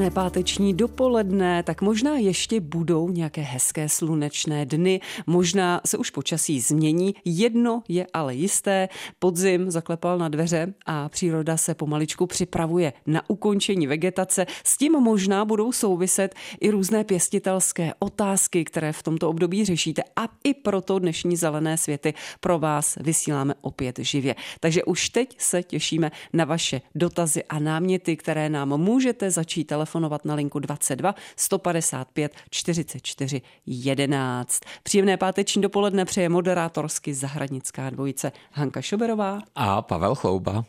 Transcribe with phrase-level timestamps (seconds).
[0.00, 6.60] Krásné páteční dopoledne, tak možná ještě budou nějaké hezké slunečné dny, možná se už počasí
[6.60, 7.14] změní.
[7.24, 13.86] Jedno je ale jisté, podzim zaklepal na dveře a příroda se pomaličku připravuje na ukončení
[13.86, 14.46] vegetace.
[14.64, 20.28] S tím možná budou souviset i různé pěstitelské otázky, které v tomto období řešíte a
[20.44, 24.34] i proto dnešní zelené světy pro vás vysíláme opět živě.
[24.60, 29.89] Takže už teď se těšíme na vaše dotazy a náměty, které nám můžete začít telefonovat
[30.24, 34.60] na linku 22 155 44 11.
[34.82, 40.64] Příjemné páteční dopoledne přeje moderátorsky zahradnická dvojice Hanka Šoberová a Pavel Chlouba.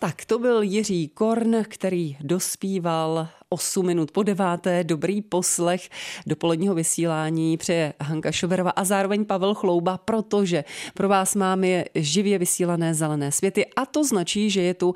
[0.00, 4.84] Tak to byl Jiří Korn, který dospíval 8 minut po deváté.
[4.84, 5.88] Dobrý poslech
[6.26, 12.94] dopoledního vysílání přeje Hanka Šoberova a zároveň Pavel Chlouba, protože pro vás máme živě vysílané
[12.94, 14.94] zelené světy a to značí, že je tu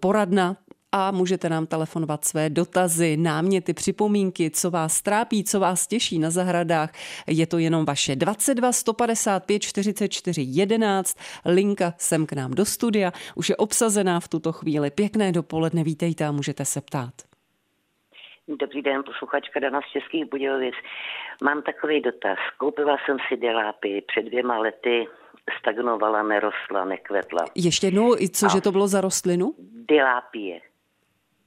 [0.00, 0.56] poradna
[0.92, 6.30] a můžete nám telefonovat své dotazy, náměty, připomínky, co vás trápí, co vás těší na
[6.30, 6.92] zahradách.
[7.26, 11.18] Je to jenom vaše 22 155 44 11.
[11.44, 13.12] Linka sem k nám do studia.
[13.34, 14.90] Už je obsazená v tuto chvíli.
[14.90, 17.14] Pěkné dopoledne, vítejte a můžete se ptát.
[18.48, 20.74] Dobrý den, posluchačka Dana z Českých Budějovic.
[21.42, 22.38] Mám takový dotaz.
[22.58, 25.06] Koupila jsem si delápy před dvěma lety,
[25.58, 27.44] stagnovala, nerostla, nekvetla.
[27.54, 29.54] Ještě jednou, cože to bylo za rostlinu?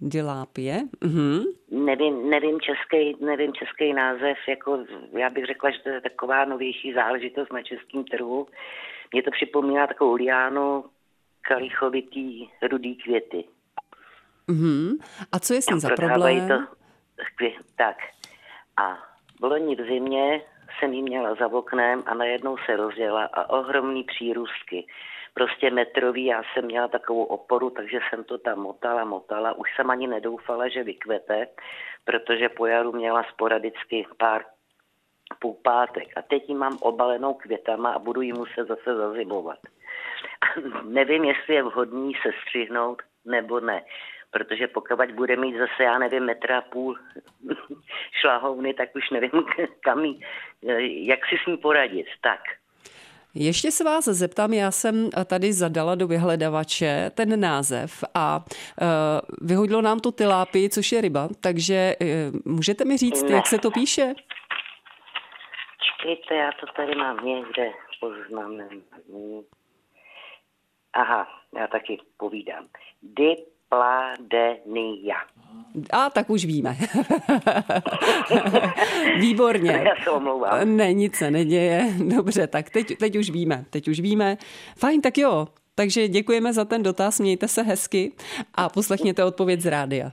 [0.04, 0.74] Dilápie.
[0.74, 0.84] Dilápie.
[1.04, 1.44] Mhm.
[1.72, 6.94] Nevím, nevím, český, nevím český název, jako já bych řekla, že to je taková novější
[6.94, 8.48] záležitost na českém trhu.
[9.14, 10.86] Mě to připomíná takovou liánu,
[11.42, 13.44] kalichovitý, rudý květy.
[14.48, 14.98] Mhm.
[15.32, 16.48] A co je s tím za problém?
[16.48, 16.54] To,
[17.78, 17.98] tak.
[18.78, 18.98] A
[19.40, 20.42] v loni v zimě
[20.80, 24.88] jsem ji měla za oknem a najednou se rozjela a ohromný přírůstky
[25.34, 26.26] prostě metrový.
[26.26, 29.54] Já jsem měla takovou oporu, takže jsem to tam motala, motala.
[29.54, 31.48] Už jsem ani nedoufala, že vykvete,
[32.06, 34.46] protože po jaru měla sporadicky pár
[35.40, 36.08] půlpátek.
[36.16, 39.60] A teď ji mám obalenou květama a budu ji muset zase zazimovat.
[40.84, 43.84] nevím, jestli je vhodný se střihnout nebo ne.
[44.32, 46.98] Protože pokud bude mít zase, já nevím, metra půl
[48.22, 49.32] šlahovny, tak už nevím,
[49.84, 50.22] kam jí,
[51.08, 52.08] jak si s ní poradit.
[52.22, 52.40] Tak.
[53.36, 59.82] Ještě se vás zeptám, já jsem tady zadala do vyhledavače ten název a uh, vyhodilo
[59.82, 63.36] nám to tilápy, což je ryba, takže uh, můžete mi říct, ne.
[63.36, 64.14] jak se to píše?
[65.84, 68.84] Čekejte, já to tady mám někde poznamenaný.
[70.94, 71.28] Aha,
[71.58, 72.68] já taky povídám.
[73.72, 75.16] Dipladenia.
[75.92, 76.78] A tak už víme.
[79.20, 79.72] Výborně.
[79.86, 80.78] Já se omlouvám.
[80.78, 81.94] Ne, nic se neděje.
[82.08, 83.66] Dobře, tak teď, teď už víme.
[83.70, 84.38] Teď už víme.
[84.78, 85.48] Fajn, tak jo.
[85.76, 88.12] Takže děkujeme za ten dotaz, mějte se hezky
[88.54, 90.12] a poslechněte odpověď z rádia.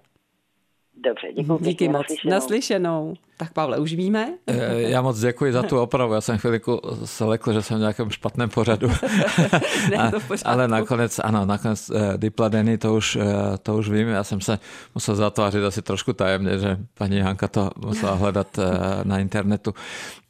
[1.04, 1.58] Dobře, děkuji.
[1.60, 1.96] Díky moc.
[2.00, 2.34] Naslyšenou.
[2.34, 3.14] naslyšenou.
[3.36, 4.34] Tak Pavle, už víme?
[4.46, 6.14] Eh, já moc děkuji za tu opravu.
[6.14, 8.88] Já jsem chvíliku se lekl, že jsem v nějakém špatném pořadu.
[9.90, 13.24] ne, to ale nakonec, ano, nakonec eh, Dipladeny, to už, eh,
[13.62, 14.08] to už vím.
[14.08, 14.58] Já jsem se
[14.94, 18.58] musel zatvářit asi trošku tajemně, že paní Hanka to musela hledat
[19.04, 19.74] na internetu.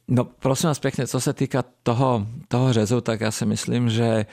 [0.07, 4.25] No prosím vás pěkně, co se týká toho, toho řezu, tak já si myslím, že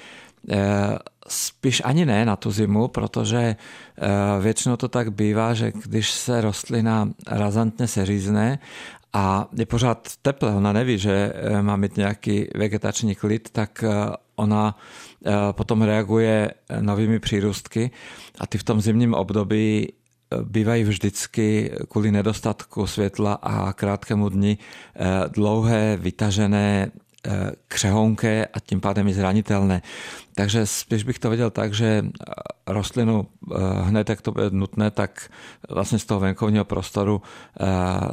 [1.29, 3.57] spíš ani ne na tu zimu, protože
[4.41, 8.59] většinou to tak bývá, že když se rostlina razantně seřízne
[9.13, 13.85] a je pořád teple, ona neví, že má mít nějaký vegetační klid, tak
[14.37, 14.77] ona
[15.53, 17.91] potom reaguje novými přírůstky
[18.39, 19.93] a ty v tom zimním období
[20.45, 24.59] bývají vždycky kvůli nedostatku světla a krátkému dni
[25.29, 26.91] dlouhé, vytažené
[27.69, 29.83] křehonké a tím pádem i zranitelné.
[30.35, 32.05] Takže spíš bych to viděl tak, že
[32.67, 33.27] rostlinu
[33.83, 35.31] hned, jak to bude nutné, tak
[35.69, 37.23] vlastně z toho venkovního prostoru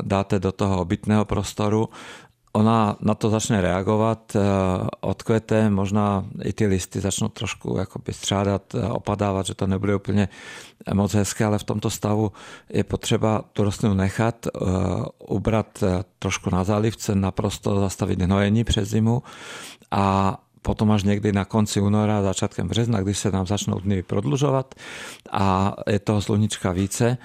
[0.02, 1.90] dáte do toho obytného prostoru
[2.56, 4.40] ona na to začne reagovat, eh,
[5.02, 10.30] odkvete, možná i ty listy začnou trošku jakoby střádat, eh, opadávat, že to nebude úplně
[10.94, 12.32] moc hezké, ale v tomto stavu
[12.70, 14.60] je potřeba tu rostlinu nechat, eh,
[15.28, 15.84] ubrat
[16.20, 19.24] trošku na zálivce, naprosto zastavit hnojení přes zimu
[19.92, 24.76] a potom až někdy na konci února, začátkem března, když se nám začnou dny prodlužovat
[25.32, 27.18] a je toho sluníčka více,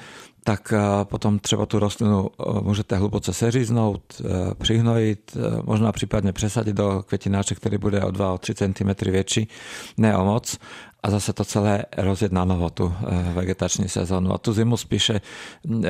[0.44, 0.72] tak
[1.04, 2.30] potom třeba tu rostlinu
[2.62, 4.22] můžete hluboce seříznout,
[4.58, 9.48] přihnojit, možná případně přesadit do květináče, který bude o 2-3 cm větší,
[9.96, 10.58] ne o moc
[11.02, 12.94] a zase to celé rozjet na novo, tu
[13.34, 14.32] vegetační sezónu.
[14.32, 15.20] A tu zimu spíše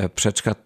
[0.09, 0.59] přečkat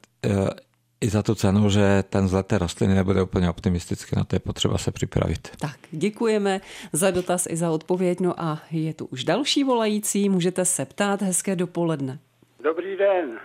[1.00, 4.40] i za tu cenu, že ten zlet té rostliny nebude úplně optimistický, na to je
[4.40, 5.48] potřeba se připravit.
[5.58, 6.60] Tak, děkujeme
[6.92, 8.20] za dotaz i za odpověď.
[8.20, 12.18] No a je tu už další volající, můžete se ptát, hezké dopoledne.
[12.64, 13.38] Dobrý den,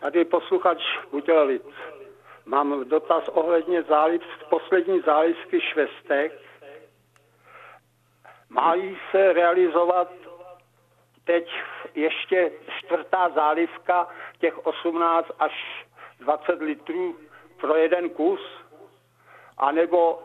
[0.00, 0.78] tady posluchač
[1.10, 1.62] Budějovic.
[2.46, 6.32] Mám dotaz ohledně záliv, poslední zálivky švestek.
[8.48, 10.08] Mají se realizovat
[11.24, 11.48] teď
[11.94, 14.08] ještě čtvrtá zálivka,
[14.38, 15.86] těch 18 až
[16.20, 17.16] 20 litrů
[17.60, 18.40] pro jeden kus,
[19.58, 20.22] anebo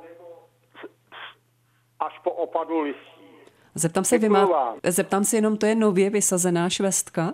[2.00, 3.22] až po opadu listí.
[3.76, 7.34] Zeptám se, vy má, zeptám se jenom, to je nově vysazená švestka?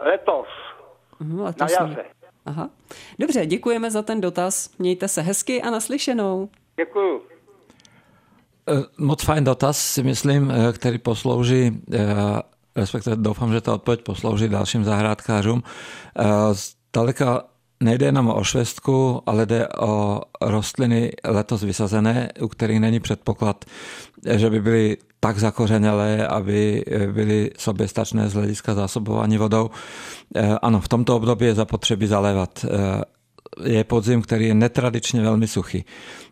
[0.00, 0.48] Letos.
[1.20, 2.04] Uhum, letos na jaře.
[2.46, 2.70] Aha.
[3.18, 4.70] Dobře, děkujeme za ten dotaz.
[4.78, 6.48] Mějte se hezky a naslyšenou.
[6.76, 7.22] Děkuju.
[8.68, 11.98] Eh, moc fajn dotaz si myslím, eh, který poslouží, eh,
[12.76, 15.62] respektive doufám, že ta odpověď poslouží dalším zahrádkářům.
[16.52, 17.44] Zdaleka
[17.80, 23.64] Nejde jenom o švestku, ale jde o rostliny letos vysazené, u kterých není předpoklad,
[24.36, 29.70] že by byly tak zakořenělé, aby byly soběstačné z hlediska zásobování vodou.
[30.36, 33.02] Eh, ano, v tomto období je zapotřebí zalévat eh,
[33.64, 35.84] je podzim, který je netradičně velmi suchý.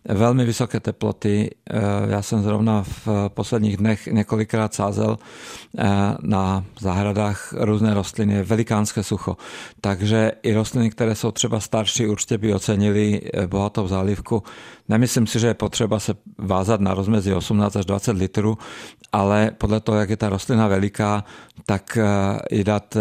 [0.08, 1.50] Velmi vysoké teploty.
[1.70, 5.18] Eh, já jsem zrovna v posledních dnech několikrát sázel
[5.78, 5.84] eh,
[6.22, 8.42] na zahradách různé rostliny.
[8.42, 9.36] Velikánské sucho.
[9.80, 14.42] Takže i rostliny, které jsou třeba starší, určitě by ocenili eh, bohatou zálivku.
[14.88, 18.58] Nemyslím si, že je potřeba se vázat na rozmezí 18 až 20 litrů,
[19.12, 21.24] ale podle toho, jak je ta rostlina veliká,
[21.66, 21.98] tak
[22.50, 22.96] i dát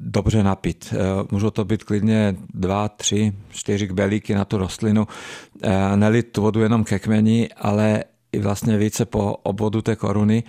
[0.00, 0.94] dobře napít.
[0.96, 5.06] Eh, můžou to být klidně dva, tři, čtyři kbelíky na tu rostlinu.
[5.62, 10.42] Eh, nelit tu vodu jenom ke kmeni, ale i vlastně více po obvodu té koruny.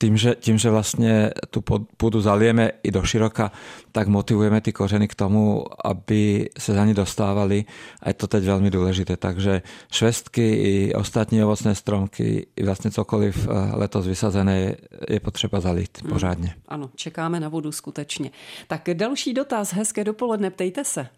[0.00, 1.60] Tím, že, tím, že vlastně tu
[1.96, 3.50] půdu zalijeme i do široka,
[3.92, 7.64] tak motivujeme ty kořeny k tomu, aby se za ní dostávali
[8.02, 9.16] a je to teď velmi důležité.
[9.16, 9.62] Takže
[9.92, 14.76] švestky i ostatní ovocné stromky, i vlastně cokoliv eh, letos vysazené
[15.08, 16.12] je potřeba zalít hmm.
[16.12, 16.54] pořádně.
[16.68, 18.30] Ano, čekáme na vodu skutečně.
[18.68, 21.08] Tak další dotaz, hezké dopoledne, ptejte se.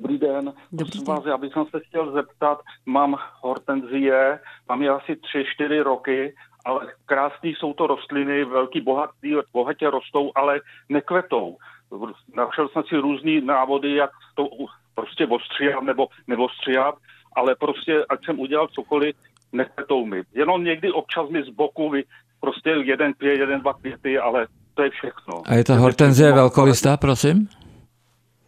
[0.00, 0.52] Dobrý den.
[0.72, 1.06] Dobrý den.
[1.06, 5.12] vás, já bych se chtěl zeptat, mám hortenzie, mám je asi
[5.60, 6.34] 3-4 roky
[6.64, 11.56] ale krásný jsou to rostliny, velký bohatý, bohatě rostou, ale nekvetou.
[12.36, 14.48] Našel jsem si různý návody, jak to
[14.94, 16.94] prostě ostříhat nebo neostříhat,
[17.36, 19.16] ale prostě, ať jsem udělal cokoliv,
[19.52, 20.22] nekvetou mi.
[20.34, 22.04] Jenom někdy občas mi z boku vy,
[22.40, 25.42] prostě jeden květ, jeden, dva květy, ale to je všechno.
[25.46, 27.48] A je to hortenzie velkolistá, prosím?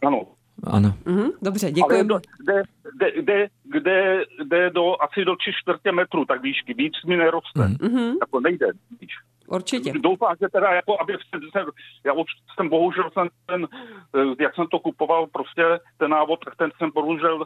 [0.05, 0.21] Ano,
[0.63, 0.93] ano.
[1.05, 1.93] Mm-hmm, dobře, děkuji.
[1.93, 2.63] Ale kde,
[2.93, 7.59] kde, kde, kde, kde do, asi do 3 čtvrtě metru, tak výšky, víc mi neroste.
[7.59, 8.15] Mm-hmm.
[8.21, 8.67] Jako nejde
[9.01, 9.09] víc.
[9.47, 9.93] Určitě.
[9.93, 11.59] Doufám, že teda jako, aby se,
[12.05, 12.25] já už
[12.55, 13.67] jsem bohužel jsem ten,
[14.15, 15.63] eh, jak jsem to kupoval, prostě
[15.97, 17.45] ten návod, tak ten jsem bohužel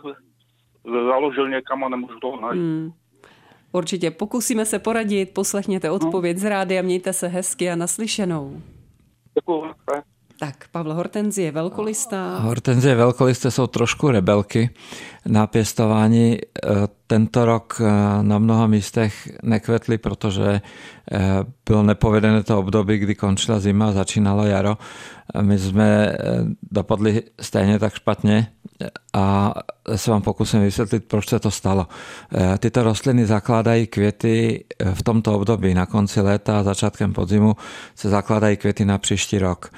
[0.86, 2.62] založil někam a nemůžu toho najít.
[2.62, 2.92] Mm.
[3.72, 6.42] Určitě, pokusíme se poradit, poslechněte odpověď no.
[6.42, 8.62] z rády a mějte se hezky a naslyšenou.
[9.36, 9.74] Děkuji.
[10.42, 12.40] Tak, Pavel Hortenzie velkolistá.
[12.40, 14.70] Hortenzie velkolisté jsou trošku rebelky
[15.26, 16.38] na pěstování.
[16.38, 16.42] E,
[17.08, 17.84] tento rok e,
[18.24, 20.62] na mnoha místech nekvetly, protože e,
[21.66, 24.78] bylo nepovedené to období, kdy končila zima, začínalo jaro.
[25.42, 26.18] My jsme
[26.72, 28.48] dopadli stejně tak špatně
[29.14, 29.54] a
[29.96, 31.88] se vám pokusím vysvětlit, proč se to stalo.
[32.60, 35.74] Tyto rostliny zakládají květy v tomto období.
[35.74, 37.56] Na konci léta a začátkem podzimu
[37.96, 39.72] se zakládají květy na příští rok.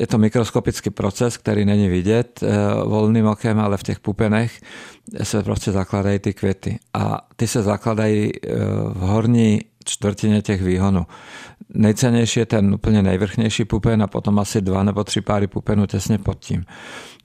[0.00, 2.48] Je to mikroskopický proces, který není vidět eh,
[2.84, 4.60] volným okem, ale v těch pupenech
[5.22, 6.78] se prostě zakládají ty květy.
[6.94, 8.54] A ty se zakladají eh,
[8.88, 11.06] v horní čtvrtině těch výhonů.
[11.74, 16.18] Nejcennější je ten úplně nejvrchnější pupen a potom asi dva nebo tři páry pupenů těsně
[16.18, 16.64] pod tím.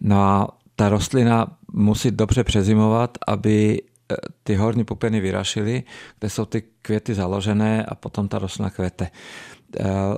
[0.01, 5.83] No a ta rostlina musí dobře přezimovat, aby eh, ty horní pupeny vyrašily,
[6.19, 9.07] kde jsou ty květy založené a potom ta rostlina kvete.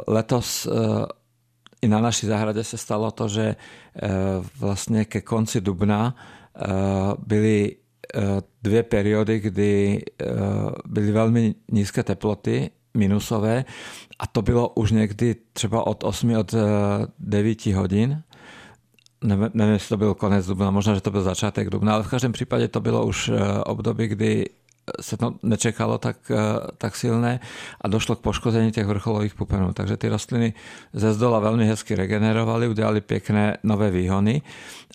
[0.07, 0.67] Letos
[1.81, 4.09] i na naší zahradě se stalo to, že eh,
[4.59, 6.65] vlastně ke konci dubna eh,
[7.27, 7.75] byly
[8.15, 8.21] eh,
[8.63, 10.01] dvě periody, kdy
[10.87, 13.65] byly velmi nízké teploty, minusové,
[14.19, 16.55] a to bylo už někdy třeba od 8 od
[17.19, 18.23] 9 hodin.
[19.23, 22.31] Nevím, jestli to byl konec dubna, možná, že to byl začátek dubna, ale v každém
[22.31, 23.31] případě to bylo už
[23.65, 24.45] období, kdy
[25.01, 26.17] se to nečekalo tak,
[26.77, 27.39] tak silné
[27.81, 29.73] a došlo k poškození těch vrcholových pupenů.
[29.73, 30.53] Takže ty rostliny
[30.93, 34.41] ze zdola veľmi hezky regenerovali, udělali pěkné nové výhony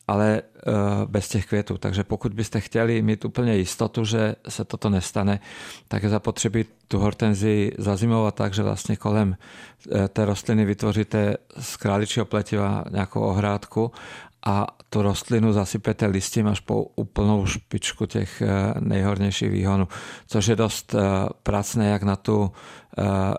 [0.08, 0.72] ale eh,
[1.06, 1.78] bez těch květů.
[1.78, 5.40] Takže pokud byste chtěli mít úplně jistotu, že se toto nestane,
[5.88, 11.76] tak je zapotřebí tu hortenzii zazimovat tak, že vlastně kolem eh, té rostliny vytvoříte z
[11.76, 13.92] králičího pletiva nějakou ohrádku
[14.46, 19.88] a tu rostlinu zasypete listím až po úplnou špičku těch eh, nejhornějších výhonů,
[20.26, 20.94] což je dost
[21.42, 22.52] pracné jak na, tu,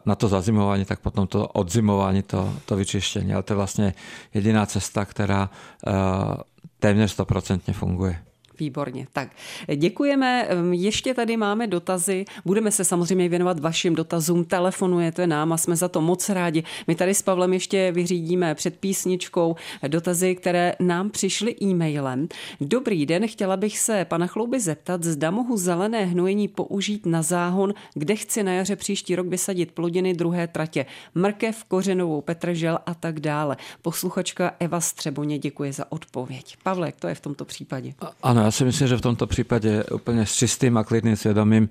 [0.06, 3.34] na to zazimování, tak potom to odzimování, to, to vyčištění.
[3.34, 3.94] Ale to je vlastně
[4.34, 5.50] jediná cesta, která
[6.80, 8.24] téměř 100% funguje.
[8.64, 9.08] Výborně.
[9.14, 9.30] Tak
[9.76, 10.48] děkujeme.
[10.72, 12.26] Ještě tady máme dotazy.
[12.46, 14.46] Budeme se samozřejmě věnovat vašim dotazům.
[14.46, 16.64] Telefonujete nám a jsme za to moc rádi.
[16.88, 19.56] My tady s Pavlem ještě vyřídíme před písničkou
[19.88, 22.28] dotazy, které nám přišly e-mailem.
[22.62, 27.74] Dobrý den, chtěla bych se pana Chlouby zeptat, zda mohu zelené hnojení použít na záhon,
[27.94, 30.86] kde chci na jaře příští rok vysadit plodiny druhé tratě.
[31.16, 33.58] Mrkev, kořenovou, petržel a tak dále.
[33.82, 36.58] Posluchačka Eva Střeboně děkuje za odpověď.
[36.64, 37.94] Pavle, jak to je v tomto případě?
[38.24, 41.70] Ano, já si myslím, že v tomto případě úplně s čistým a klidným svědomím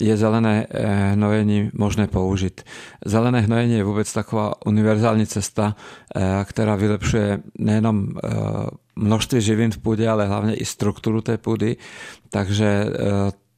[0.00, 2.60] je zelené eh, hnojení možné použít.
[3.04, 5.76] Zelené hnojení je vůbec taková univerzální cesta,
[6.16, 8.28] eh, která vylepšuje nejenom eh,
[8.96, 11.76] množství živin v půdě, ale hlavně i strukturu té půdy,
[12.30, 12.86] takže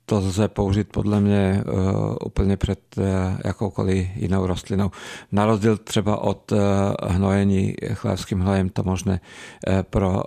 [0.07, 1.65] to lze použít podle mě
[2.25, 2.81] úplně před
[3.45, 4.91] jakoukoliv jinou rostlinou.
[5.33, 6.53] Na rozdíl třeba od
[7.03, 9.21] hnojení chlévským hnojem to možné
[9.91, 10.23] pro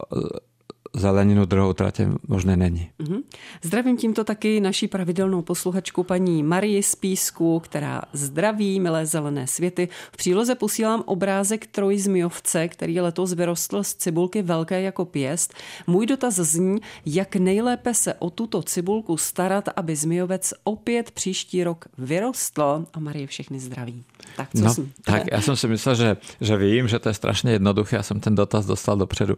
[0.95, 2.89] zeleninu druhou tratě možné není.
[2.99, 3.21] Mm-hmm.
[3.61, 9.89] Zdravím tímto taky naší pravidelnou posluchačku paní Marii z Písku, která zdraví milé zelené světy.
[10.11, 15.53] V příloze posílám obrázek trojzmiovce, který letos vyrostl z cibulky velké jako pěst.
[15.87, 21.85] Můj dotaz zní, jak nejlépe se o tuto cibulku starat, aby zmijovec opět příští rok
[21.97, 22.85] vyrostl.
[22.93, 24.03] A Marie všechny zdraví.
[24.37, 27.13] Tak, co no, jsem, tak já jsem si myslel, že, že vím, že to je
[27.13, 27.95] strašně jednoduché.
[27.95, 29.35] Já jsem ten dotaz dostal dopředu.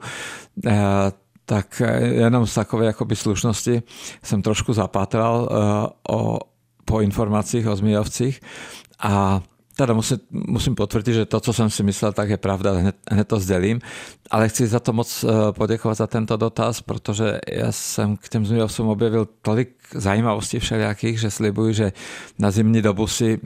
[0.66, 0.72] Uh,
[1.48, 3.84] tak eh, jenom z takové jakoby slušnosti
[4.24, 6.40] jsem trošku zapátral uh, o,
[6.86, 8.42] po informacích o zmijovcích
[9.00, 9.42] a
[9.78, 13.28] teda musím, musím potvrdit, že to, co jsem si myslel, tak je pravda, hned, hned
[13.28, 13.80] to sdělím.
[14.32, 18.46] Ale chci za to moc eh, poděkovat za tento dotaz, protože já jsem k těm
[18.46, 21.92] zmijovcům objevil tolik zajímavostí všelijakých, že slibuji, že
[22.40, 23.40] na zimní dobu si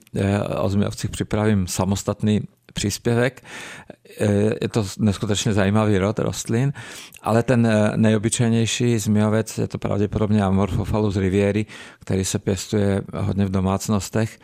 [0.57, 2.41] o zmijovcích připravím samostatný
[2.73, 3.43] příspěvek.
[4.61, 6.73] Je to neskutečně zajímavý rod rostlin,
[7.21, 11.65] ale ten eh, nejobyčejnější zmijovec je to pravděpodobně Amorphophallus rivieri,
[11.99, 14.39] který se pěstuje hodně v domácnostech,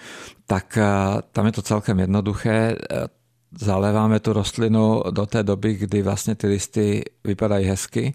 [0.47, 0.85] tak eh,
[1.31, 2.75] tam je to celkem jednoduché.
[3.59, 8.13] Zaléváme tu rostlinu do té doby, kdy vlastně ty listy vypadají hezky,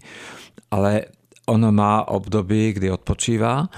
[0.71, 1.01] ale
[1.45, 3.77] on má období, kdy odpočívá e,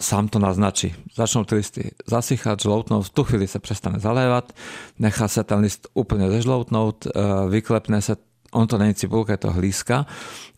[0.00, 0.94] sám to naznačí.
[1.16, 4.52] Začnou ty listy zasychat, žloutnout, v tu chvíli se přestane zalévat,
[4.98, 7.10] nechá se ten list úplně zežloutnout, e,
[7.48, 8.16] vyklepne se,
[8.52, 10.06] on to není cibulka, je to hlízka,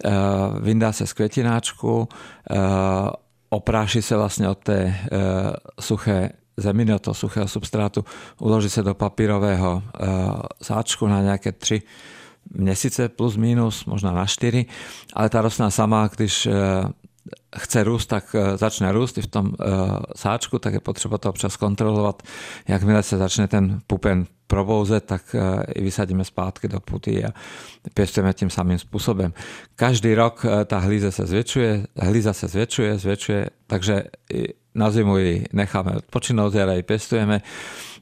[0.04, 0.10] e,
[0.60, 2.08] vyndá se z květináčku,
[3.48, 4.96] opráší se vlastně od té
[5.80, 8.04] suché zeminy, od toho suchého substrátu,
[8.40, 9.82] uloží se do papírového
[10.62, 11.82] sáčku na nějaké tři
[12.50, 14.66] měsíce plus minus, možná na čtyři,
[15.12, 16.48] ale ta rostlina sama, když
[17.58, 19.66] chce růst, tak eh, začne růst i v tom eh,
[20.16, 22.22] sáčku, tak je potřeba to občas kontrolovat.
[22.68, 27.28] Jakmile se začne ten pupen probouzet, tak eh, i vysadíme zpátky do puty a
[27.94, 29.32] pěstujeme tím samým způsobem.
[29.76, 34.04] Každý rok ta hlíze se zvětšuje, hlíza se zvětšuje, zvětšuje, takže
[34.74, 37.42] na zimu ji necháme odpočinout, jara ji pěstujeme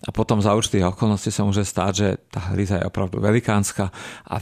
[0.09, 3.93] a potom za určitých okolností se může stát, že ta hlíza je opravdu velikánská
[4.31, 4.39] a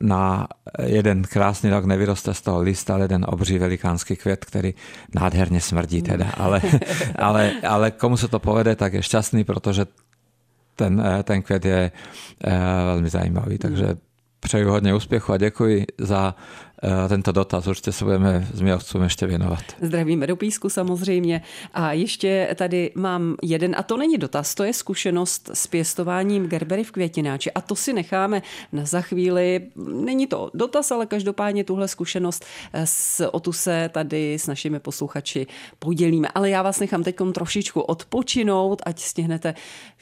[0.00, 0.48] na
[0.82, 4.74] jeden krásný rok nevyroste z toho lista jeden obří velikánský květ, který
[5.14, 6.62] nádherně smrdí teda, ale,
[7.18, 9.86] ale, ale komu se to povede, tak je šťastný, protože
[10.76, 11.90] ten, ten květ je
[12.84, 13.96] velmi zajímavý, takže
[14.40, 16.34] přeju hodně úspěchu a děkuji za
[16.73, 16.73] Eh,
[17.08, 17.66] tento dotaz.
[17.66, 19.62] Určitě se budeme zmijovcům ještě věnovat.
[19.80, 21.42] Zdravíme do písku samozřejmě.
[21.74, 26.84] A ještě tady mám jeden, a to není dotaz, to je zkušenost s pěstováním gerbery
[26.84, 27.52] v květináči.
[27.52, 29.60] A to si necháme na za chvíli.
[29.92, 34.80] Není to dotaz, ale každopádně tuhle zkušenost eh, s, o tu se tady s našimi
[34.80, 35.46] posluchači
[35.78, 36.28] podělíme.
[36.34, 39.54] Ale já vás nechám teď trošičku odpočinout, ať stihnete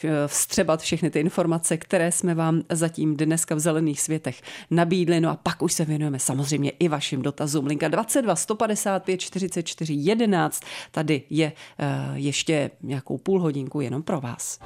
[0.05, 5.21] eh, vstřebat všechny ty informace, které jsme vám zatím dneska v Zelených světech nabídli.
[5.21, 7.67] No a pak už se věnujeme samozřejmě i vašim dotazům.
[7.67, 10.63] Linka 22 155 44 11.
[10.91, 14.59] Tady je uh, ještě nějakou půl hodinku jenom pro vás.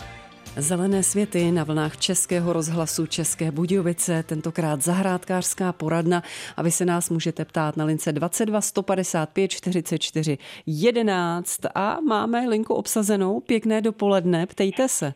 [0.59, 6.23] Zelené světy na vlnách Českého rozhlasu České Budějovice, tentokrát zahrádkářská poradna
[6.57, 12.75] a vy se nás můžete ptát na lince 22 155 44 11 a máme linku
[12.75, 13.41] obsazenou.
[13.41, 15.15] Pěkné dopoledne, ptejte se.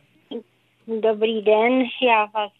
[1.01, 2.53] Dobrý den, já vás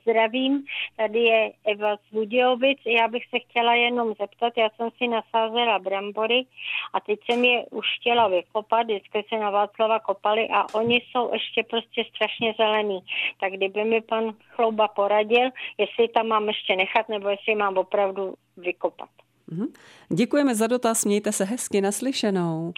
[0.00, 0.64] zdravím.
[0.96, 2.78] Tady je Eva z Budějovic.
[2.86, 6.46] Já bych se chtěla jenom zeptat, já jsem si nasázela brambory
[6.92, 11.32] a teď jsem je už chtěla vykopat, vždycky se na Václava kopali a oni jsou
[11.32, 13.00] ještě prostě strašně zelený.
[13.40, 18.34] Tak kdyby mi pan Chlouba poradil, jestli tam mám ještě nechat nebo jestli mám opravdu
[18.56, 19.08] vykopat.
[19.50, 19.66] Mhm.
[20.08, 22.72] Děkujeme za dotaz, mějte se hezky naslyšenou.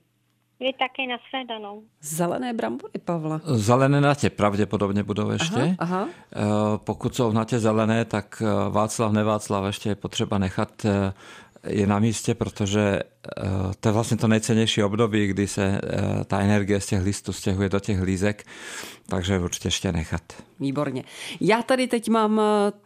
[0.60, 1.82] Vy taky nasledanou.
[2.00, 3.40] Zelené brambory, Pavla.
[3.44, 5.60] Zelené natě pravděpodobně budou ještě.
[5.60, 6.08] Aha, aha.
[6.36, 6.40] Eh,
[6.76, 11.12] Pokud jsou natě zelené, tak eh, Václav, neváclav ještě je potřeba nechat eh,
[11.66, 13.00] je na místě, protože
[13.80, 15.80] to je vlastně to nejcennější období, kdy se
[16.26, 18.44] ta energie z těch listů stěhuje do těch lízek,
[19.06, 20.22] takže určitě ještě nechat.
[20.60, 21.04] Výborně.
[21.40, 22.40] Já tady teď mám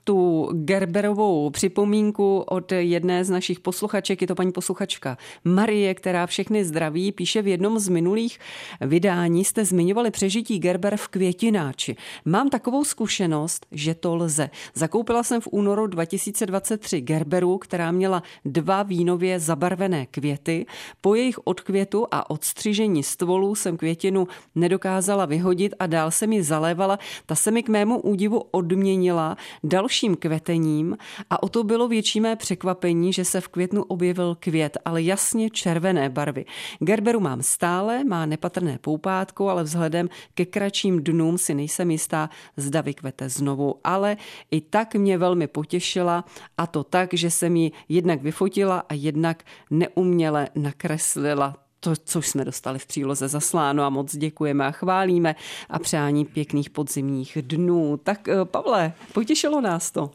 [0.05, 6.65] tu Gerberovou připomínku od jedné z našich posluchaček, je to paní posluchačka Marie, která všechny
[6.65, 8.39] zdraví, píše v jednom z minulých
[8.81, 11.97] vydání, jste zmiňovali přežití Gerber v květináči.
[12.25, 14.51] Mám takovou zkušenost, že to lze.
[14.75, 20.67] Zakoupila jsem v únoru 2023 Gerberu, která měla dva vínově zabarvené květy.
[21.01, 26.99] Po jejich odkvětu a odstřižení stvolů jsem květinu nedokázala vyhodit a dál jsem ji zalévala.
[27.27, 30.97] Ta se mi k mému údivu odměnila dalším kvetením
[31.31, 35.51] a o to bylo větší mé překvapení, že se v květnu objevil květ, ale jasně
[35.51, 36.45] červené barvy.
[36.79, 42.81] Gerberu mám stále, má nepatrné poupátko, ale vzhledem ke kratším dnům si nejsem jistá, zda
[42.81, 43.75] vykvete znovu.
[43.85, 44.17] Ale
[44.51, 46.25] i tak mě velmi potěšila
[46.59, 52.45] a to tak, že jsem ji jednak vyfotila a jednak neuměle nakreslila to, co jsme
[52.45, 55.37] dostali v příloze zasláno a moc děkujeme a chválíme
[55.71, 58.01] a přání pěkných podzimních dnů.
[58.03, 60.11] Tak Pavle, potěšilo nás to?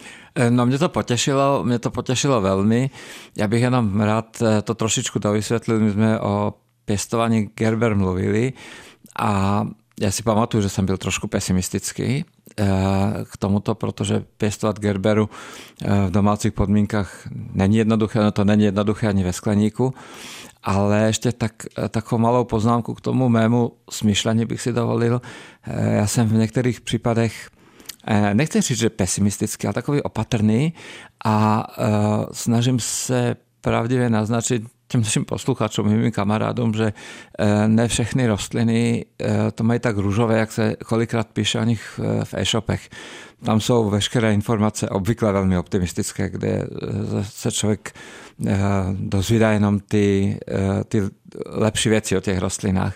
[0.50, 2.89] No mě to potěšilo, mě to potěšilo velmi.
[3.38, 5.79] Já bych jenom rád to trošičku dovysvětlil.
[5.79, 6.53] My jsme o
[6.86, 8.53] pěstování Gerber mluvili
[9.20, 9.63] a
[10.01, 12.25] já si pamatuju, že jsem byl trošku pesimistický
[13.24, 15.29] k tomuto, protože pěstovat Gerberu
[16.08, 19.93] v domácích podmínkách není jednoduché, no to není jednoduché ani ve skleníku,
[20.63, 21.53] ale ještě tak,
[21.89, 25.22] takovou malou poznámku k tomu mému smýšlení bych si dovolil.
[25.67, 27.49] Já jsem v některých případech
[28.34, 30.73] nechci říct, že pesimistický, ale takový opatrný
[31.26, 31.67] a
[32.32, 36.93] snažím se pravdivě naznačit těm našim posluchačům, mým kamarádům, že
[37.67, 39.06] ne všechny rostliny
[39.56, 42.89] to mají tak růžové, jak se kolikrát píše o nich v e-shopech.
[43.45, 46.67] Tam jsou veškeré informace obvykle velmi optimistické, kde
[47.21, 47.91] se člověk
[48.91, 50.38] dozvídá jenom ty,
[50.88, 51.01] ty
[51.45, 52.93] lepší věci o těch rostlinách.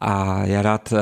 [0.00, 0.92] A já rád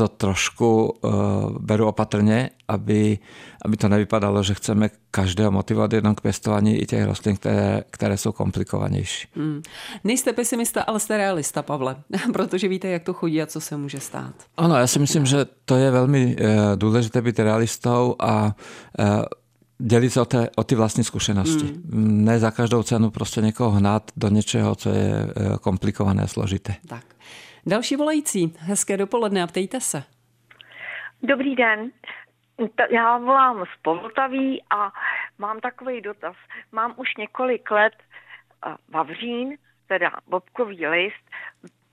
[0.00, 1.12] to trošku uh,
[1.60, 3.18] beru opatrně, aby,
[3.64, 8.16] aby to nevypadalo, že chceme každého motivovat jenom k pěstování i těch rostlin, které, které
[8.16, 9.28] jsou komplikovanější.
[9.36, 9.62] Hmm.
[10.04, 11.96] Nejste pesimista, ale jste realista, Pavle,
[12.32, 14.34] protože víte, jak to chodí a co se může stát.
[14.56, 18.56] Ano, já si myslím, že to je velmi uh, důležité být realistou a
[18.98, 19.04] uh,
[19.78, 21.66] dělit se o, té, o ty vlastní zkušenosti.
[21.66, 22.24] Hmm.
[22.24, 25.26] Ne za každou cenu prostě někoho hnát do něčeho, co je
[25.60, 26.74] komplikované, složité.
[26.88, 27.09] Tak.
[27.70, 30.02] Další volající, hezké dopoledne a ptejte se.
[31.22, 31.90] Dobrý den,
[32.90, 34.92] já volám z Poltaví a
[35.38, 36.36] mám takový dotaz.
[36.72, 37.92] Mám už několik let
[38.88, 41.30] vavřín, teda bobkový list,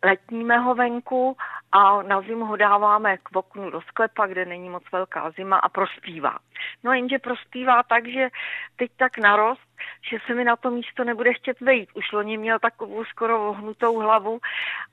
[0.04, 1.38] letníme ho venku
[1.72, 5.70] a na zimu ho dáváme k oknu do sklepa, kde není moc velká zima a
[5.70, 6.38] prospívá.
[6.84, 8.30] No jenže prospívá tak, že
[8.76, 9.67] teď tak narost,
[10.10, 11.90] že se mi na to místo nebude chtět vejít.
[11.94, 14.40] Už loni měl takovou skoro ohnutou hlavu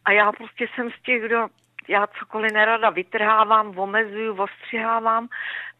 [0.05, 1.49] a já prostě jsem z těch, kdo
[1.89, 5.29] já cokoliv nerada vytrhávám, omezuju, ostřihávám.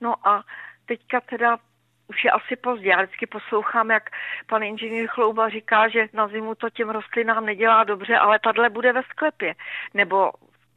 [0.01, 0.43] No a
[0.87, 1.59] teďka teda
[2.09, 2.89] už je asi pozdě.
[2.89, 4.11] Já vždycky poslouchám, jak
[4.47, 8.93] pan inženýr Chlouba říká, že na zimu to těm rostlinám nedělá dobře, ale tahle bude
[8.93, 9.55] ve sklepě.
[9.95, 10.33] Nebo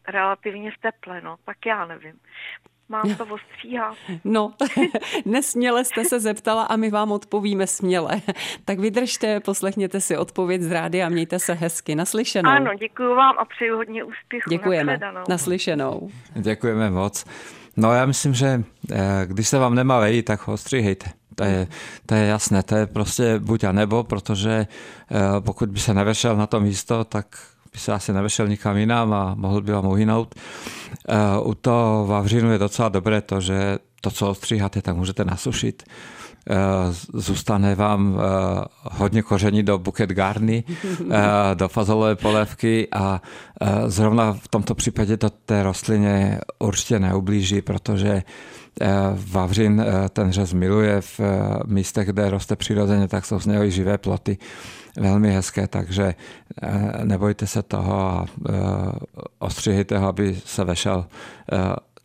[0.07, 2.19] relativně v teple, no, tak já nevím.
[2.89, 3.95] Mám to ostříhat.
[4.23, 4.53] No,
[5.25, 8.21] nesměle jste se zeptala a my vám odpovíme směle.
[8.65, 11.95] Tak vydržte, poslechněte si odpověď z rády a mějte se hezky.
[11.95, 12.49] Naslyšenou.
[12.49, 14.49] Ano, děkuji vám a přeji hodně úspěchu.
[14.49, 14.91] Děkujeme.
[14.93, 15.23] Naslyšenou.
[15.29, 16.09] Naslyšenou.
[16.35, 17.25] Děkujeme moc.
[17.77, 18.63] No já myslím, že
[19.25, 21.09] když se vám nemá vejít, tak ho stříhejte.
[21.35, 21.67] To je,
[22.05, 24.67] to je jasné, to je prostě buď a nebo, protože
[25.39, 27.25] pokud by se nevešel na to místo, tak
[27.77, 30.35] by se asi nevešel nikam jinam a mohl by vám uhynout.
[31.43, 35.83] U toho vavřínu je docela dobré to, že to, co ostříháte, tak můžete nasušit.
[37.13, 38.17] zůstane vám
[38.83, 40.63] hodně koření do buket garny,
[41.53, 43.21] do fazolové polévky a
[43.87, 48.23] zrovna v tomto případě to té rostlině určitě neublíží, protože
[49.31, 51.19] Vavřin ten řez miluje v
[51.65, 54.37] místech, kde roste přirozeně, tak jsou z něho i živé ploty
[54.97, 56.13] velmi hezké, takže
[57.03, 58.25] nebojte se toho a
[59.39, 61.05] ostřihejte ho, aby se vešel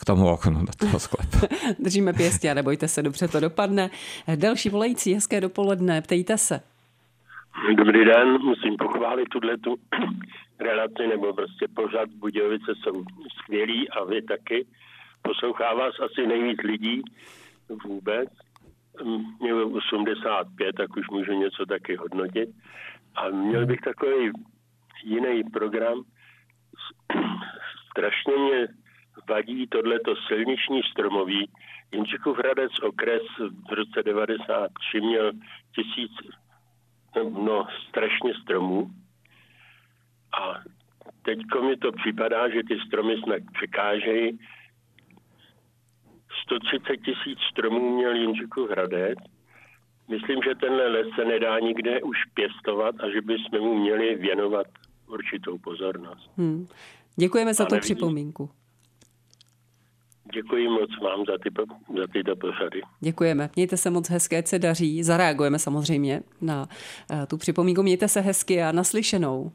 [0.02, 1.38] k tomu oknu do toho sklepu.
[1.78, 3.90] Držíme pěstě a nebojte se, dobře to dopadne.
[4.36, 6.60] Další volající, hezké dopoledne, ptejte se.
[7.76, 9.76] Dobrý den, musím pochválit tuhle tu
[10.60, 13.04] relaci, nebo prostě pořád Budějovice jsou
[13.38, 14.66] skvělí a vy taky.
[15.22, 17.02] Poslouchá vás asi nejvíc lidí
[17.84, 18.28] vůbec.
[19.40, 22.48] Mě 85, tak už můžu něco taky hodnotit.
[23.14, 24.30] A měl bych takový
[25.04, 26.02] jiný program.
[27.90, 28.68] Strašně mě
[29.28, 31.50] vadí tohleto silniční stromoví.
[31.92, 33.22] Jindřichův Hradec okres
[33.68, 35.32] v roce 93 měl
[35.74, 36.12] tisíc,
[37.30, 38.90] no strašně stromů.
[40.40, 40.60] A
[41.22, 44.38] teďko mi to připadá, že ty stromy snad překážejí.
[46.60, 49.18] 130 tisíc stromů měl Jindřichův Hradec.
[50.08, 54.66] Myslím, že tenhle les se nedá nikde už pěstovat a že bychom mu měli věnovat
[55.08, 56.30] určitou pozornost.
[56.36, 56.68] Hmm.
[57.16, 58.50] Děkujeme za tu připomínku.
[60.34, 61.50] Děkuji moc vám za, ty,
[61.98, 62.82] za tyto pořady.
[63.00, 63.50] Děkujeme.
[63.56, 65.02] Mějte se moc hezké, se daří.
[65.02, 66.68] Zareagujeme samozřejmě na
[67.12, 67.82] uh, tu připomínku.
[67.82, 69.52] Mějte se hezky a naslyšenou.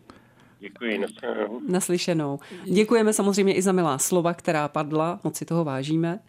[0.59, 1.61] Děkuji, naslyšenou.
[1.69, 2.39] Naslyšenou.
[2.63, 6.19] Děkujeme samozřejmě i za milá slova, která padla, moc si toho vážíme.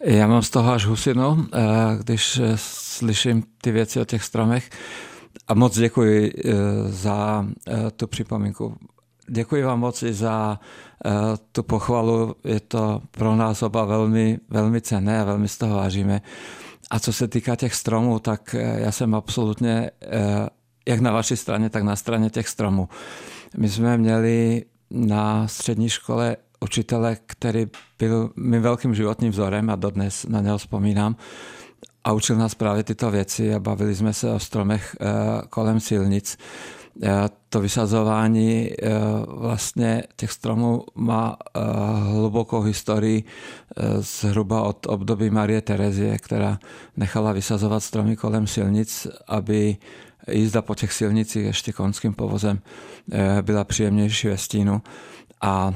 [0.00, 1.58] Já mám z toho až husinu, eh,
[2.02, 4.70] když eh, slyším ty věci o těch stromech.
[5.48, 6.32] A moc děkuji
[6.86, 7.46] za
[7.96, 8.76] tu připomínku.
[9.28, 10.58] Děkuji vám moc i za
[11.52, 12.34] tu pochvalu.
[12.44, 16.22] Je to pro nás oba velmi, velmi cenné a velmi z toho vážíme.
[16.90, 19.90] A co se týká těch stromů, tak já jsem absolutně
[20.88, 22.88] jak na vaší straně, tak na straně těch stromů.
[23.56, 27.66] My jsme měli na střední škole učitele, který
[27.98, 31.16] byl mým velkým životním vzorem a dodnes na něho vzpomínám
[32.04, 34.96] a učil nás právě tyto věci a bavili jsme se o stromech
[35.50, 36.38] kolem silnic
[37.48, 38.88] to vysazování eh,
[39.26, 41.60] vlastně těch stromů má eh,
[42.12, 46.58] hlubokou historii eh, zhruba od období Marie Terezie, která
[46.96, 49.76] nechala vysazovat stromy kolem silnic, aby
[50.30, 52.58] jízda po těch silnicích ještě konským povozem
[53.42, 54.82] byla příjemnější ve stínu.
[55.42, 55.74] A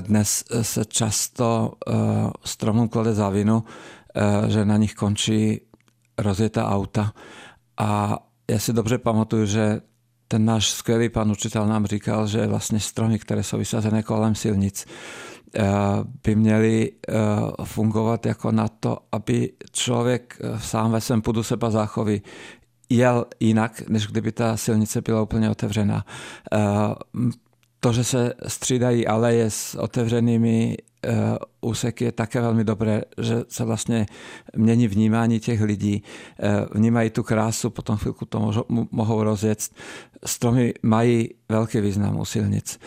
[0.00, 1.72] dnes se často
[2.44, 3.64] stromům klade za vinu,
[4.48, 5.60] že na nich končí
[6.18, 7.12] rozjetá auta
[7.76, 8.18] a
[8.50, 9.80] já si dobře pamatuju, že
[10.28, 14.86] ten náš skvělý pan učitel nám říkal, že vlastně stromy, které jsou vysazené kolem silnic,
[15.54, 15.62] eh,
[16.24, 17.12] by měly eh,
[17.64, 22.22] fungovat jako na to, aby člověk eh, sám ve svém pudu seba záchovy
[22.88, 26.04] jel jinak, než kdyby ta silnice byla úplně otevřená.
[27.82, 33.64] To, že se střídají aleje s otevřenými Eh, úseky je také velmi dobré, že se
[33.64, 34.06] vlastně
[34.56, 36.02] mění vnímání těch lidí,
[36.42, 39.68] eh, vnímají tu krásu, potom chvilku to mohou rozjet.
[40.24, 42.78] Stromy mají velký význam u silnic.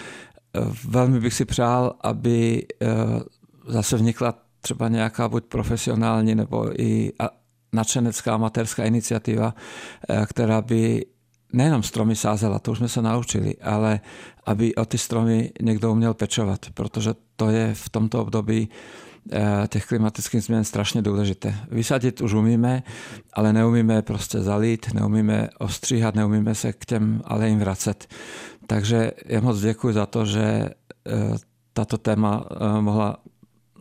[0.55, 2.65] Eh, velmi bych si přál, aby
[3.67, 7.11] zase vnikla třeba nějaká buď profesionální nebo i
[7.73, 9.53] nadšenecká amatérská iniciativa,
[10.25, 11.05] která by
[11.53, 13.99] nejenom stromy sázela, to už jsme se naučili, ale
[14.45, 18.69] aby o ty stromy někdo uměl pečovat, protože to je v tomto období
[19.31, 21.55] eh, těch klimatických změn strašně důležité.
[21.71, 22.83] Vysadit už umíme,
[23.33, 28.07] ale neumíme prostě zalít, neumíme ostříhat, neumíme se k těm alejím vracet.
[28.67, 30.71] Takže já moc děkuji za to, že eh,
[31.73, 33.17] tato téma eh, mohla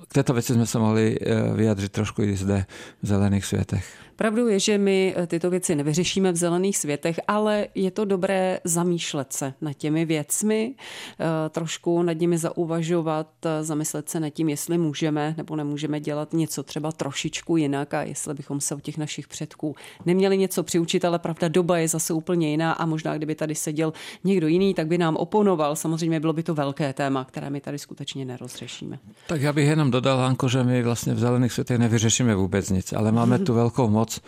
[0.08, 1.18] k této věci jsme se mohli
[1.54, 2.66] vyjadřit trošku i zde
[3.02, 3.86] v zelených světech.
[4.16, 8.60] Pravdou je, že my eh, tyto věci nevyřešíme v zelených světech, ale je to dobré
[8.64, 14.48] zamýšlet se nad těmi věcmi, eh, trošku nad nimi zauvažovat, eh, zamyslet se nad tím,
[14.48, 18.98] jestli můžeme nebo nemůžeme dělat něco třeba trošičku jinak a jestli bychom se od těch
[18.98, 19.74] našich předků
[20.06, 23.92] neměli něco přiučit, ale pravda, doba je zase úplně jiná a možná kdyby tady seděl
[24.24, 25.76] někdo jiný, tak by nám oponoval.
[25.76, 28.98] Samozřejmě bylo by to velké téma, které my tady skutečně nerozřešíme.
[29.26, 32.92] Tak já bych jenom dodal, Hanko, že my vlastně v zelených světech nevyřešíme vůbec nic,
[32.92, 34.20] ale máme tu velkou moc moc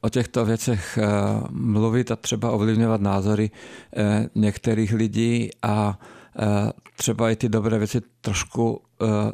[0.00, 1.06] o těchto věcech eh,
[1.50, 3.50] mluvit a třeba ovlivňovat názory
[3.96, 5.98] eh, některých lidí a
[6.38, 8.82] eh, třeba i ty dobré věci trošku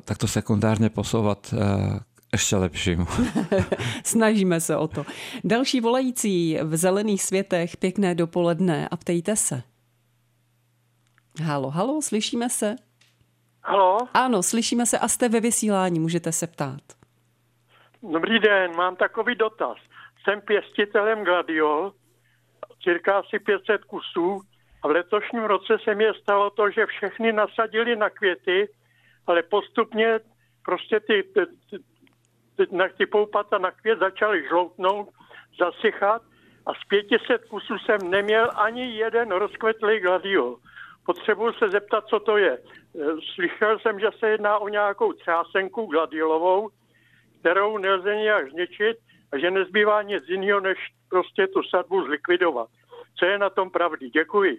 [0.04, 1.54] takto sekundárně posouvat
[2.32, 3.06] ještě lepšímu.
[4.04, 5.06] Snažíme se o to.
[5.44, 9.62] Další volající v zelených světech, pěkné dopoledne a ptejte se.
[11.42, 12.76] Halo, halo, slyšíme se?
[13.62, 13.98] Halo?
[14.14, 16.80] Ano, slyšíme se a jste ve vysílání, můžete se ptát.
[18.02, 19.76] Dobrý den, mám takový dotaz.
[20.24, 21.92] Jsem pěstitelem gladiol,
[22.82, 24.40] cirka asi 500 kusů
[24.82, 28.68] a v letošním roce se mi stalo to, že všechny nasadili na květy,
[29.26, 30.20] ale postupně
[30.64, 31.40] prostě ty, ty,
[32.56, 35.08] ty, ty poupata na květ začaly žloutnout,
[35.58, 36.22] zasychat
[36.66, 40.56] a z 500 kusů jsem neměl ani jeden rozkvetlý gladiol.
[41.06, 42.58] Potřebuji se zeptat, co to je.
[43.34, 46.70] Slyšel jsem, že se jedná o nějakou třásenku gladiolovou,
[47.40, 48.96] kterou nelze nějak zničit
[49.32, 52.68] a že nezbývá nic jiného, než prostě tu sadbu zlikvidovat.
[53.18, 54.10] Co je na tom pravdy?
[54.10, 54.58] Děkuji.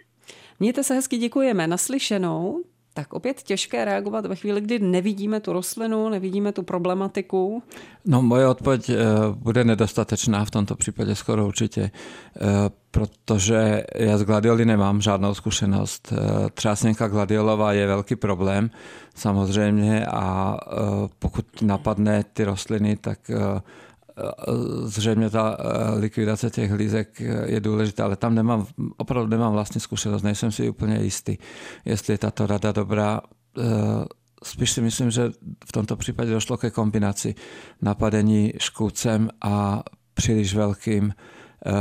[0.59, 1.67] Mějte se hezky, děkujeme.
[1.67, 2.63] Naslyšenou.
[2.93, 7.63] Tak opět těžké reagovat ve chvíli, kdy nevidíme tu rostlinu, nevidíme tu problematiku.
[8.05, 8.95] No moje odpověď eh,
[9.35, 12.39] bude nedostatečná v tomto případě skoro určitě, eh,
[12.91, 16.13] protože já s gladioly nemám žádnou zkušenost.
[16.13, 18.69] Eh, třásněnka gladiolová je velký problém
[19.15, 20.57] samozřejmě a
[21.19, 23.19] pokud napadne ty rostliny, tak
[24.83, 28.65] zřejmě ta eh, likvidace těch lízek je důležitá, ale tam nemám,
[28.97, 31.37] opravdu nemám vlastně zkušenost, nejsem si úplně jistý,
[31.85, 33.21] jestli je tato rada dobrá.
[33.57, 33.63] Eh,
[34.43, 35.31] spíš si myslím, že
[35.65, 37.35] v tomto případě došlo ke kombinaci
[37.81, 41.13] napadení škůdcem a příliš velkým
[41.65, 41.71] eh,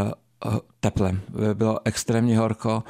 [0.80, 1.20] teplem.
[1.54, 2.84] Bylo extrémně horko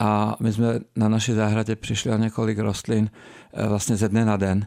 [0.00, 3.10] a my jsme na naší zahradě přišli o několik rostlin
[3.68, 4.66] vlastně ze dne na den,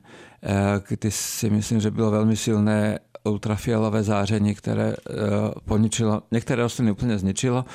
[0.88, 5.13] kdy si myslím, že bylo velmi silné ultrafialové záření, které eh,
[5.65, 7.65] poničilo, některé rostliny úplně zničilo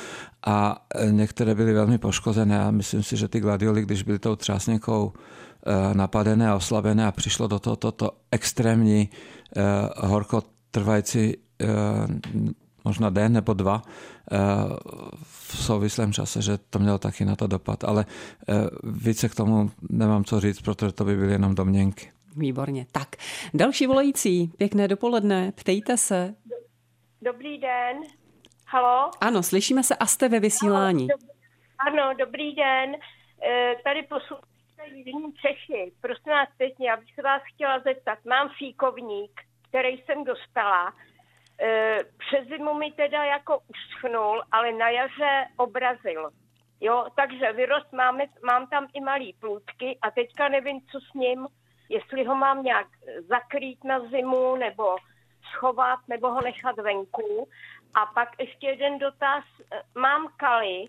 [0.46, 4.36] a eh, některé byly velmi poškozené a myslím si, že ty gladioly, když byly tou
[4.36, 9.08] třásněkou eh, napadené a oslabené a přišlo do toho toto extrémní
[9.96, 11.36] horko trvající
[12.84, 13.82] možná den nebo dva
[15.22, 17.84] v souvislém čase, že to mělo taky na to dopad.
[17.84, 18.06] Ale
[18.84, 22.10] více k tomu nemám co říct, protože to by byly jenom domněnky.
[22.40, 22.86] Výborně.
[22.92, 23.08] Tak,
[23.54, 26.34] další volající, pěkné dopoledne, ptejte se.
[27.22, 27.96] Dobrý den.
[28.66, 29.10] Halo?
[29.20, 31.08] Ano, slyšíme se a jste ve vysílání.
[31.78, 32.94] Ano, dobrý den.
[33.42, 35.92] E, tady posloucháte Jižní Čechy.
[36.00, 38.18] Prosím vás pěkně, já bych se vás chtěla zeptat.
[38.24, 40.94] Mám fíkovník, který jsem dostala.
[41.60, 46.30] E, přes zimu mi teda jako uschnul, ale na jaře obrazil.
[46.80, 51.46] Jo, takže vyrost máme, mám tam i malý plůdky a teďka nevím, co s ním
[51.90, 52.86] jestli ho mám nějak
[53.28, 54.96] zakrýt na zimu nebo
[55.52, 57.48] schovat nebo ho nechat venku.
[57.94, 59.44] A pak ještě jeden dotaz.
[59.98, 60.84] Mám kaly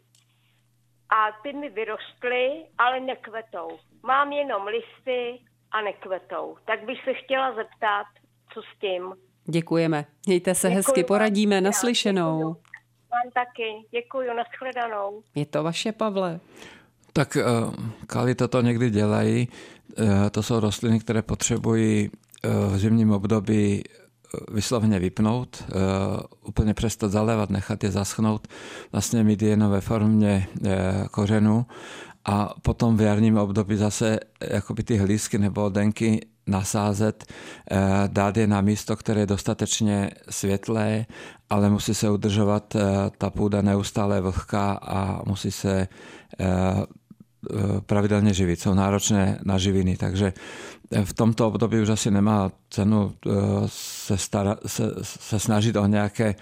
[1.10, 3.80] a ty mi vyrostly, ale nekvetou.
[4.04, 5.40] Mám jenom listy
[5.72, 6.58] a nekvetou.
[6.66, 8.06] Tak bych se chtěla zeptat,
[8.54, 9.14] co s tím.
[9.46, 10.06] Děkujeme.
[10.28, 11.62] Mějte se Děkuji hezky, poradíme.
[11.62, 12.40] Naslyšenou.
[13.12, 13.86] Mám taky.
[13.92, 15.24] Děkuji, nashledanou.
[15.36, 16.40] Je to vaše, Pavle.
[17.14, 17.74] Tak uh,
[18.08, 19.48] kali toto někdy dělají.
[20.00, 23.84] Uh, to jsou rostliny, které potřebují uh, v zimním období
[24.52, 25.64] vyslovně vypnout,
[26.44, 28.48] úplně přestat zalévat, nechat je zaschnout,
[28.92, 30.48] vlastně mít jen ve formě
[31.12, 31.66] kořenu
[32.26, 37.26] a potom v jarním období zase jakoby ty hlízky nebo denky nasázet,
[38.08, 41.06] dát je na místo, které je dostatečně světlé,
[41.50, 42.76] ale musí se udržovat
[43.18, 45.88] ta půda neustále vlhká a musí se
[46.40, 46.86] Eh,
[47.86, 50.34] pravidelně živit, jsou náročné na živiny, takže
[50.92, 53.32] eh, v tomto období už asi nemá cenu eh,
[53.68, 56.36] se, stara, se, se snažit o nějaké,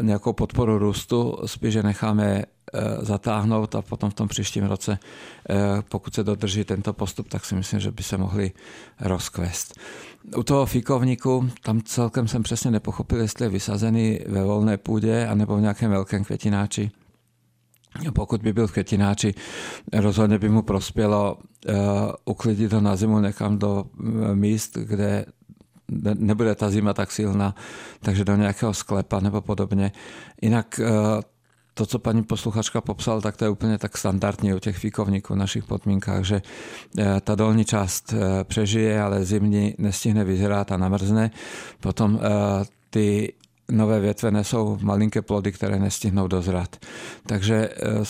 [0.00, 2.44] nějakou podporu růstu, spíše necháme
[3.00, 4.98] zatáhnout a potom v tom příštím roce,
[5.88, 8.52] pokud se dodrží tento postup, tak si myslím, že by se mohli
[9.00, 9.74] rozkvést.
[10.36, 15.56] U toho fíkovníku, tam celkem jsem přesně nepochopil, jestli je vysazený ve volné půdě anebo
[15.56, 16.90] v nějakém velkém květináči
[18.14, 19.34] pokud by byl v květináči,
[19.92, 21.74] rozhodně by mu prospělo uh,
[22.24, 25.26] uklidit ho na zimu někam do uh, míst, kde
[26.14, 27.54] nebude ta zima tak silná,
[28.00, 29.92] takže do nějakého sklepa nebo podobně.
[30.42, 30.86] Jinak uh,
[31.74, 35.36] to, co paní posluchačka popsal, tak to je úplně tak standardní u těch fíkovníků v
[35.36, 36.42] našich podmínkách, že
[37.20, 41.30] ta dolní část přežije, ale zimní nestihne vyzrát a namrzne.
[41.80, 42.20] Potom
[42.90, 43.32] ty
[43.70, 46.76] nové větve nesou malinké plody, které nestihnou dozrat.
[47.26, 48.04] Takže eh,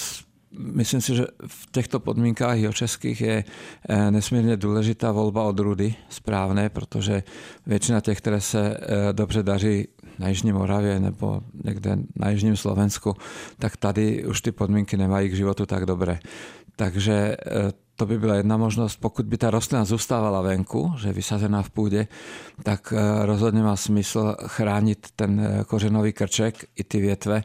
[0.58, 3.44] myslím si, že v těchto podmínkách i českých je
[3.88, 7.22] eh, nesmírně důležitá volba odrůdy správné, protože
[7.66, 9.88] většina těch, které se eh, dobře daří
[10.18, 13.14] na Jižní Moravě nebo někde na Jižním Slovensku,
[13.58, 16.18] tak tady už ty podmínky nemají k životu tak dobré.
[16.76, 17.36] Takže
[17.96, 18.96] to by byla jedna možnost.
[18.96, 22.06] Pokud by ta rostlina zůstávala venku, že je vysazená v půdě,
[22.62, 27.42] tak eh, rozhodně má smysl chránit ten eh, kořenový krček i ty větve,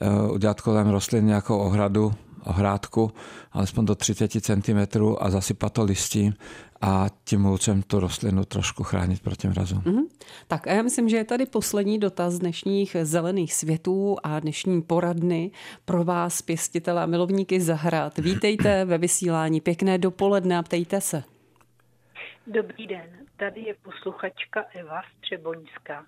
[0.00, 2.14] eh, udělat kolem rostlin nějakou ohradu,
[2.48, 3.12] ohrádku,
[3.52, 4.78] alespoň do 30 cm
[5.20, 6.34] a zasypat to listím
[6.80, 9.76] a tím mulčem tu rostlinu trošku chránit proti mrazu.
[9.76, 10.06] Mm-hmm.
[10.48, 15.50] Tak a já myslím, že je tady poslední dotaz dnešních zelených světů a dnešní poradny
[15.84, 18.18] pro vás, pěstitele a milovníky zahrad.
[18.18, 21.24] Vítejte ve vysílání, pěkné dopoledne a ptejte se.
[22.46, 26.06] Dobrý den, tady je posluchačka Eva Střeboňská.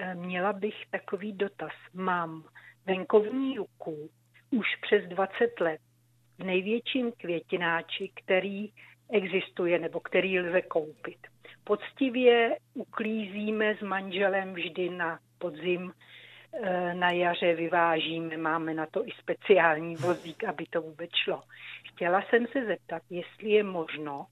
[0.00, 1.72] Eh, měla bych takový dotaz.
[1.94, 2.44] Mám
[2.86, 4.10] venkovní juku
[4.50, 5.80] už přes 20 let
[6.38, 8.72] v největším květináči, který
[9.12, 11.18] existuje nebo který lze koupit.
[11.64, 15.92] Poctivě uklízíme s manželem vždy na podzim,
[16.62, 21.42] eh, na jaře vyvážíme, máme na to i speciální vozík, aby to vůbec šlo.
[21.92, 24.26] Chtěla jsem se zeptat, jestli je možno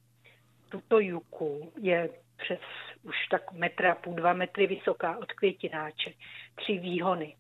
[0.68, 2.60] tuto juku, je přes
[3.02, 6.12] už tak metra půl, dva metry vysoká od květináče,
[6.54, 7.36] tři výhony.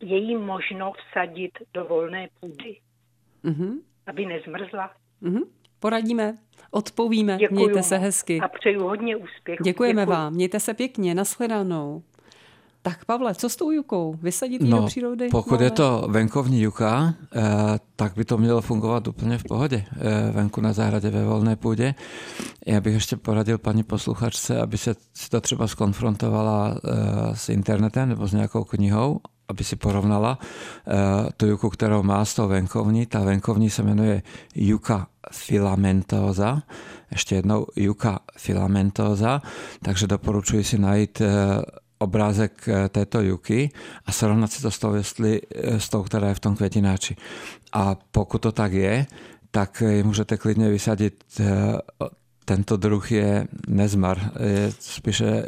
[0.00, 2.80] Je jí možno vsadit do volné půdy,
[3.44, 3.80] mm-hmm.
[4.06, 4.90] aby nezmrzla?
[5.22, 5.42] Mm-hmm.
[5.80, 6.34] Poradíme,
[6.70, 8.40] odpovíme, Děkuju mějte se hezky.
[8.40, 9.64] A přeju hodně úspěchů.
[9.64, 10.16] Děkujeme Děkuju.
[10.16, 12.02] vám, mějte se pěkně, nashledanou.
[12.82, 14.14] Tak Pavle, co s tou jukou?
[14.22, 15.28] Vysadit ji no, do přírody?
[15.28, 15.64] Pokud Máme?
[15.64, 17.42] je to venkovní juka, eh,
[17.96, 19.84] tak by to mělo fungovat úplně v pohodě.
[19.92, 21.94] Eh, venku na zahradě ve volné půdě.
[22.66, 28.08] Já bych ještě poradil paní posluchačce, aby se si to třeba skonfrontovala eh, s internetem
[28.08, 30.38] nebo s nějakou knihou, aby si porovnala
[31.36, 33.06] tu juku, kterou má s tou venkovní.
[33.06, 34.22] Ta venkovní se jmenuje
[34.54, 36.62] juka filamentosa.
[37.10, 39.42] Ještě jednou juka filamentosa.
[39.82, 41.22] Takže doporučuji si najít
[42.00, 43.70] obrázek eh, této juky
[44.06, 47.16] a srovnat si to s tou, jestli, eh, s tou, která je v tom květináči.
[47.72, 49.06] A pokud to tak je,
[49.50, 51.44] tak ji můžete klidně vysadit eh,
[52.44, 54.18] tento druh je nezmar.
[54.40, 55.44] Je spíše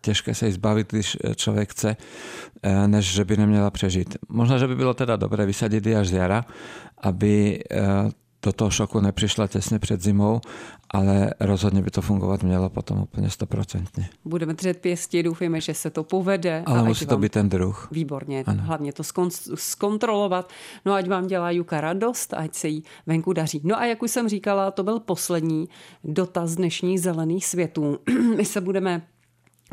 [0.00, 1.96] těžké se zbavit, když člověk chce,
[2.86, 4.16] než že by neměla přežít.
[4.28, 6.44] Možná, že by bylo teda dobré vysadit ji až z jara,
[6.98, 7.60] aby
[8.42, 10.40] do toho šoku nepřišla těsně před zimou,
[10.90, 14.08] ale rozhodně by to fungovat mělo potom úplně stoprocentně.
[14.24, 16.62] Budeme držet pěstí, doufujeme, že se to povede.
[16.66, 17.88] Ale musí to být ten druh.
[17.90, 18.62] Výborně, ano.
[18.62, 19.02] hlavně to
[19.54, 20.52] zkontrolovat.
[20.84, 23.60] No ať vám dělá Juka radost, ať se jí venku daří.
[23.64, 25.68] No a jak už jsem říkala, to byl poslední
[26.04, 27.98] dotaz dnešních zelených světů.
[28.36, 29.02] My se budeme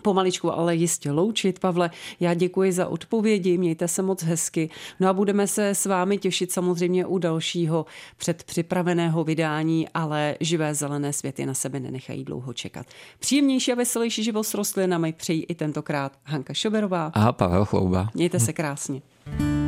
[0.01, 1.60] pomaličku, ale jistě loučit.
[1.60, 4.69] Pavle, já děkuji za odpovědi, mějte se moc hezky.
[4.99, 7.86] No a budeme se s vámi těšit samozřejmě u dalšího
[8.17, 12.86] předpřipraveného vydání, ale živé zelené světy na sebe nenechají dlouho čekat.
[13.19, 18.10] Příjemnější a veselější život s rostlinami přejí i tentokrát Hanka Šoberová a Pavel Chlouba.
[18.13, 19.01] Mějte se krásně.
[19.25, 19.64] Hmm.